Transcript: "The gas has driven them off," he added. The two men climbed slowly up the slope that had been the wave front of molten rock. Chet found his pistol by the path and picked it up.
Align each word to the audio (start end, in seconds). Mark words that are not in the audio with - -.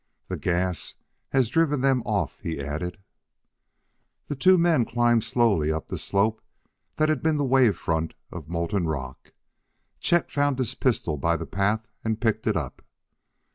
"The 0.29 0.35
gas 0.37 0.95
has 1.29 1.47
driven 1.49 1.81
them 1.81 2.01
off," 2.07 2.39
he 2.39 2.59
added. 2.59 2.97
The 4.29 4.35
two 4.35 4.57
men 4.57 4.83
climbed 4.83 5.23
slowly 5.23 5.71
up 5.71 5.89
the 5.89 5.97
slope 5.99 6.41
that 6.95 7.07
had 7.07 7.21
been 7.21 7.37
the 7.37 7.45
wave 7.45 7.77
front 7.77 8.15
of 8.31 8.49
molten 8.49 8.87
rock. 8.87 9.31
Chet 9.99 10.31
found 10.31 10.57
his 10.57 10.73
pistol 10.73 11.17
by 11.17 11.35
the 11.37 11.45
path 11.45 11.87
and 12.03 12.19
picked 12.19 12.47
it 12.47 12.57
up. 12.57 12.81